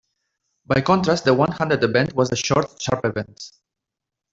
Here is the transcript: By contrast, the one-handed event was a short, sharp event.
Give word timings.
By 0.65 0.81
contrast, 0.81 1.25
the 1.25 1.35
one-handed 1.35 1.83
event 1.83 2.13
was 2.15 2.31
a 2.31 2.35
short, 2.35 2.81
sharp 2.81 3.05
event. 3.05 3.39